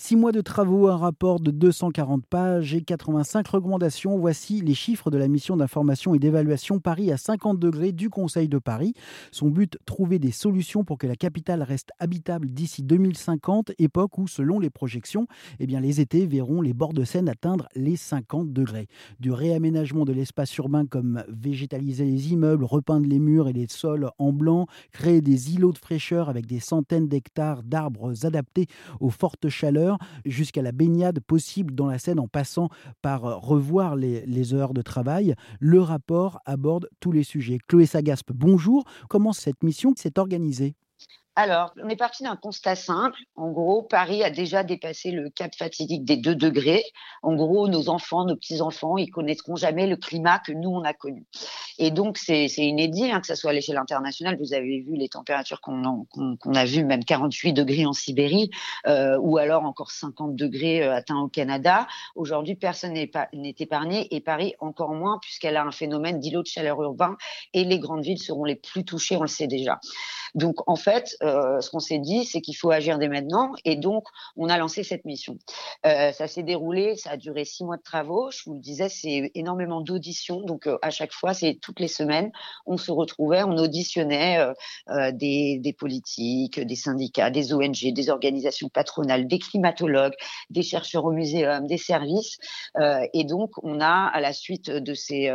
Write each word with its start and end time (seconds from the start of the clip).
Six 0.00 0.14
mois 0.14 0.30
de 0.30 0.40
travaux, 0.40 0.86
un 0.86 0.96
rapport 0.96 1.40
de 1.40 1.50
240 1.50 2.24
pages 2.24 2.72
et 2.72 2.82
85 2.82 3.48
recommandations. 3.48 4.16
Voici 4.16 4.60
les 4.60 4.72
chiffres 4.72 5.10
de 5.10 5.18
la 5.18 5.26
mission 5.26 5.56
d'information 5.56 6.14
et 6.14 6.20
d'évaluation 6.20 6.78
Paris 6.78 7.10
à 7.10 7.16
50 7.16 7.58
degrés 7.58 7.90
du 7.90 8.08
Conseil 8.08 8.48
de 8.48 8.58
Paris. 8.58 8.94
Son 9.32 9.48
but, 9.48 9.76
trouver 9.86 10.20
des 10.20 10.30
solutions 10.30 10.84
pour 10.84 10.98
que 10.98 11.08
la 11.08 11.16
capitale 11.16 11.64
reste 11.64 11.90
habitable 11.98 12.48
d'ici 12.48 12.84
2050, 12.84 13.72
époque 13.80 14.18
où, 14.18 14.28
selon 14.28 14.60
les 14.60 14.70
projections, 14.70 15.26
eh 15.58 15.66
bien, 15.66 15.80
les 15.80 16.00
étés 16.00 16.26
verront 16.26 16.62
les 16.62 16.74
bords 16.74 16.94
de 16.94 17.02
Seine 17.02 17.28
atteindre 17.28 17.68
les 17.74 17.96
50 17.96 18.52
degrés. 18.52 18.86
Du 19.18 19.32
réaménagement 19.32 20.04
de 20.04 20.12
l'espace 20.12 20.56
urbain 20.58 20.86
comme 20.86 21.24
végétaliser 21.28 22.04
les 22.04 22.32
immeubles, 22.32 22.64
repeindre 22.64 23.08
les 23.08 23.18
murs 23.18 23.48
et 23.48 23.52
les 23.52 23.66
sols 23.68 24.08
en 24.18 24.32
blanc, 24.32 24.68
créer 24.92 25.20
des 25.22 25.54
îlots 25.54 25.72
de 25.72 25.78
fraîcheur 25.78 26.28
avec 26.28 26.46
des 26.46 26.60
centaines 26.60 27.08
d'hectares 27.08 27.64
d'arbres 27.64 28.24
adaptés 28.24 28.68
aux 29.00 29.10
fortes 29.10 29.48
chaleurs, 29.48 29.87
jusqu'à 30.24 30.62
la 30.62 30.72
baignade 30.72 31.20
possible 31.20 31.74
dans 31.74 31.86
la 31.86 31.98
Seine 31.98 32.20
en 32.20 32.28
passant 32.28 32.68
par 33.02 33.24
euh, 33.24 33.36
revoir 33.36 33.96
les, 33.96 34.54
heures 34.54 34.74
de 34.74 34.82
travail. 34.82 35.34
Le 35.60 35.80
rapport 35.80 36.40
aborde 36.44 36.88
tous 37.00 37.12
les 37.12 37.24
sujets. 37.24 37.58
Chloé 37.68 37.86
Sagaspe, 37.86 38.32
bonjour. 38.32 38.84
Comment 39.08 39.32
cette 39.32 39.62
mission 39.62 39.92
s'est 39.96 40.18
organisée? 40.18 40.74
Alors, 41.38 41.72
on 41.80 41.88
est 41.88 41.94
parti 41.94 42.24
d'un 42.24 42.34
constat 42.34 42.74
simple. 42.74 43.16
En 43.36 43.52
gros, 43.52 43.82
Paris 43.84 44.24
a 44.24 44.30
déjà 44.30 44.64
dépassé 44.64 45.12
le 45.12 45.30
cap 45.30 45.54
fatidique 45.56 46.04
des 46.04 46.16
2 46.16 46.34
degrés. 46.34 46.82
En 47.22 47.36
gros, 47.36 47.68
nos 47.68 47.90
enfants, 47.90 48.24
nos 48.24 48.34
petits-enfants, 48.34 48.98
ils 48.98 49.08
connaîtront 49.08 49.54
jamais 49.54 49.86
le 49.86 49.94
climat 49.94 50.40
que 50.40 50.50
nous, 50.50 50.68
on 50.68 50.82
a 50.82 50.94
connu. 50.94 51.26
Et 51.78 51.92
donc, 51.92 52.18
c'est 52.18 52.48
inédit, 52.56 53.12
hein, 53.12 53.20
que 53.20 53.28
ce 53.28 53.36
soit 53.36 53.50
à 53.50 53.52
l'échelle 53.52 53.76
internationale. 53.76 54.36
Vous 54.40 54.52
avez 54.52 54.80
vu 54.80 54.96
les 54.96 55.08
températures 55.08 55.60
qu'on 55.60 56.06
qu 56.12 56.56
a 56.56 56.64
vues, 56.64 56.84
même 56.84 57.04
48 57.04 57.52
degrés 57.52 57.86
en 57.86 57.92
Sibérie, 57.92 58.50
euh, 58.88 59.16
ou 59.20 59.38
alors 59.38 59.62
encore 59.64 59.92
50 59.92 60.34
degrés 60.34 60.82
euh, 60.82 60.92
atteints 60.92 61.20
au 61.20 61.28
Canada. 61.28 61.86
Aujourd'hui, 62.16 62.56
personne 62.56 62.94
n'est 62.94 63.54
épargné, 63.60 64.12
et 64.12 64.20
Paris 64.20 64.54
encore 64.58 64.92
moins, 64.92 65.20
puisqu'elle 65.22 65.56
a 65.56 65.62
un 65.62 65.70
phénomène 65.70 66.18
d'îlot 66.18 66.42
de 66.42 66.48
chaleur 66.48 66.82
urbain, 66.82 67.16
et 67.54 67.62
les 67.62 67.78
grandes 67.78 68.02
villes 68.02 68.18
seront 68.18 68.44
les 68.44 68.56
plus 68.56 68.84
touchées, 68.84 69.14
on 69.16 69.22
le 69.22 69.28
sait 69.28 69.46
déjà. 69.46 69.78
Donc, 70.34 70.68
en 70.68 70.76
fait, 70.76 71.16
euh, 71.22 71.27
ce 71.60 71.70
qu'on 71.70 71.80
s'est 71.80 71.98
dit, 71.98 72.24
c'est 72.24 72.40
qu'il 72.40 72.56
faut 72.56 72.70
agir 72.70 72.98
dès 72.98 73.08
maintenant. 73.08 73.52
Et 73.64 73.76
donc, 73.76 74.04
on 74.36 74.48
a 74.48 74.58
lancé 74.58 74.82
cette 74.82 75.04
mission. 75.04 75.38
Euh, 75.86 76.12
ça 76.12 76.26
s'est 76.26 76.42
déroulé, 76.42 76.96
ça 76.96 77.10
a 77.10 77.16
duré 77.16 77.44
six 77.44 77.64
mois 77.64 77.76
de 77.76 77.82
travaux. 77.82 78.30
Je 78.30 78.42
vous 78.46 78.54
le 78.54 78.60
disais, 78.60 78.88
c'est 78.88 79.30
énormément 79.34 79.80
d'auditions. 79.80 80.40
Donc, 80.42 80.66
euh, 80.66 80.78
à 80.82 80.90
chaque 80.90 81.12
fois, 81.12 81.34
c'est 81.34 81.58
toutes 81.60 81.80
les 81.80 81.88
semaines, 81.88 82.30
on 82.66 82.76
se 82.76 82.90
retrouvait, 82.90 83.42
on 83.42 83.56
auditionnait 83.56 84.38
euh, 84.38 84.52
euh, 84.90 85.12
des, 85.12 85.74
politiques, 85.78 86.60
des 86.60 86.76
syndicats, 86.76 87.30
des 87.30 87.52
ONG, 87.52 87.92
des 87.92 88.10
organisations 88.10 88.68
patronales, 88.68 89.26
des 89.26 89.38
climatologues, 89.38 90.14
des 90.50 90.62
chercheurs 90.62 91.04
au 91.04 91.12
muséum, 91.12 91.66
des 91.66 91.78
services. 91.78 92.38
Euh, 92.78 93.06
et 93.14 93.24
donc, 93.24 93.50
on 93.62 93.80
a, 93.80 94.10
à 94.12 94.20
la 94.20 94.32
suite 94.32 94.70
de 94.70 94.94
ces, 94.94 95.30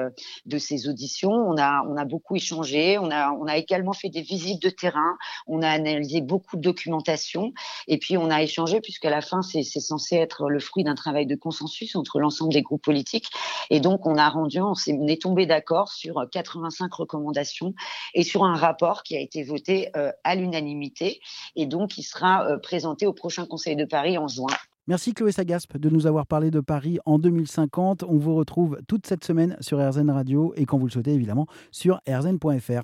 de 0.46 0.58
ces 0.58 0.88
auditions, 0.88 1.32
on 1.32 1.58
a, 1.58 1.84
on 1.88 1.98
a 1.98 2.06
beaucoup 2.06 2.36
échangé. 2.36 2.98
On 2.98 3.12
a, 3.12 3.32
on 3.32 3.46
a 3.46 3.58
également 3.58 3.94
fait 3.94 4.10
des 4.10 4.22
visites 4.22 4.62
de 4.62 4.70
terrain. 4.70 5.18
On 5.48 5.62
a 5.62 5.70
analysé 5.88 6.22
beaucoup 6.22 6.58
de 6.58 6.62
documentation 6.62 7.54
et 7.88 7.98
puis 7.98 8.18
on 8.18 8.30
a 8.30 8.42
échangé 8.42 8.82
puisqu'à 8.82 9.10
la 9.10 9.22
fin 9.22 9.42
c'est 9.42 9.64
censé 9.64 10.16
être 10.16 10.50
le 10.50 10.60
fruit 10.60 10.84
d'un 10.84 10.96
travail 10.96 11.26
de 11.26 11.36
consensus 11.36 11.96
entre 11.96 12.20
l'ensemble 12.20 12.54
des 12.54 12.62
groupes 12.62 12.84
politiques 12.84 13.30
et 13.70 13.80
donc 13.80 14.06
on 14.06 14.16
a 14.16 14.30
rendu, 14.30 14.60
on, 14.60 14.74
est, 14.74 15.26
on 15.26 15.34
tombé 15.34 15.46
d'accord 15.46 15.92
sur 15.92 16.26
85 16.32 16.94
recommandations 16.94 17.74
et 18.14 18.24
sur 18.24 18.44
un 18.44 18.56
rapport 18.56 19.04
qui 19.04 19.16
a 19.16 19.20
été 19.20 19.44
voté 19.44 19.90
euh, 19.96 20.12
à 20.24 20.36
l'unanimité 20.36 21.22
et 21.56 21.66
donc 21.66 21.92
qui 21.92 22.04
sera 22.04 22.48
euh, 22.48 22.58
présenté 22.58 23.06
au 23.06 23.14
prochain 23.14 23.46
Conseil 23.46 23.76
de 23.76 23.86
Paris 23.86 24.18
en 24.18 24.28
juin. 24.28 24.48
Merci 24.88 25.14
Chloé 25.14 25.32
Sagaspe 25.32 25.78
de 25.78 25.90
nous 25.90 26.08
avoir 26.08 26.28
parlé 26.28 26.52
de 26.52 26.60
Paris 26.60 27.00
en 27.06 27.18
2050. 27.18 28.04
On 28.04 28.18
vous 28.18 28.36
retrouve 28.36 28.78
toute 28.88 29.08
cette 29.08 29.24
semaine 29.24 29.56
sur 29.62 29.80
RZN 29.80 30.10
Radio 30.10 30.54
et 30.58 30.66
quand 30.66 30.78
vous 30.78 30.88
le 30.88 30.92
souhaitez 30.92 31.14
évidemment 31.14 31.48
sur 31.72 32.02
rzn.fr. 32.08 32.84